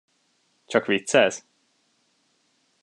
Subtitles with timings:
[0.65, 1.43] Csak viccelsz?